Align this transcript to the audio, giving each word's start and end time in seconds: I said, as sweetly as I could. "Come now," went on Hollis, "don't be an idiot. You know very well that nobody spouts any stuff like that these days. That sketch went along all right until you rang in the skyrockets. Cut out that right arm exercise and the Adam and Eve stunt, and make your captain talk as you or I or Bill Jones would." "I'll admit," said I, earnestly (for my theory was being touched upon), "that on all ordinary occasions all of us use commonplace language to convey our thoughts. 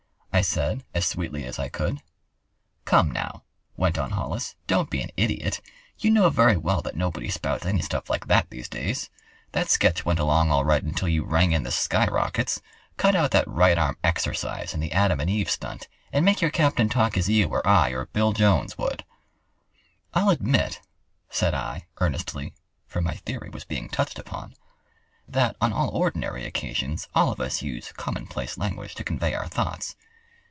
I 0.33 0.41
said, 0.43 0.83
as 0.95 1.05
sweetly 1.05 1.43
as 1.45 1.59
I 1.59 1.69
could. 1.69 2.01
"Come 2.85 3.11
now," 3.11 3.43
went 3.77 3.99
on 3.99 4.11
Hollis, 4.11 4.55
"don't 4.65 4.89
be 4.89 5.01
an 5.01 5.11
idiot. 5.15 5.61
You 5.99 6.09
know 6.09 6.31
very 6.31 6.57
well 6.57 6.81
that 6.81 6.95
nobody 6.95 7.29
spouts 7.29 7.63
any 7.65 7.81
stuff 7.81 8.09
like 8.09 8.25
that 8.25 8.49
these 8.49 8.67
days. 8.67 9.11
That 9.51 9.69
sketch 9.69 10.03
went 10.03 10.17
along 10.17 10.49
all 10.49 10.65
right 10.65 10.81
until 10.81 11.09
you 11.09 11.25
rang 11.25 11.51
in 11.51 11.61
the 11.61 11.69
skyrockets. 11.69 12.59
Cut 12.97 13.13
out 13.15 13.29
that 13.31 13.47
right 13.47 13.77
arm 13.77 13.97
exercise 14.03 14.73
and 14.73 14.81
the 14.81 14.93
Adam 14.93 15.19
and 15.19 15.29
Eve 15.29 15.51
stunt, 15.51 15.87
and 16.11 16.25
make 16.25 16.41
your 16.41 16.49
captain 16.49 16.89
talk 16.89 17.17
as 17.17 17.29
you 17.29 17.47
or 17.49 17.67
I 17.67 17.89
or 17.91 18.07
Bill 18.07 18.33
Jones 18.33 18.79
would." 18.79 19.03
"I'll 20.15 20.31
admit," 20.31 20.81
said 21.29 21.53
I, 21.53 21.85
earnestly 21.99 22.55
(for 22.87 22.99
my 23.01 23.15
theory 23.15 23.49
was 23.51 23.65
being 23.65 23.89
touched 23.89 24.17
upon), 24.17 24.55
"that 25.27 25.55
on 25.61 25.71
all 25.71 25.89
ordinary 25.89 26.45
occasions 26.45 27.07
all 27.13 27.31
of 27.31 27.39
us 27.39 27.61
use 27.61 27.91
commonplace 27.93 28.57
language 28.57 28.95
to 28.95 29.03
convey 29.03 29.35
our 29.35 29.47
thoughts. 29.47 29.95